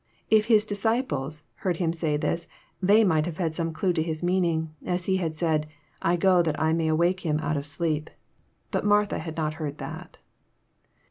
[0.31, 2.47] If his disciples heard him say this,
[2.81, 6.41] they might have some clue to his meaning, as He had said, *' I go
[6.41, 8.09] that I may awake him out of sleep."
[8.71, 10.17] But Martha had not heard that.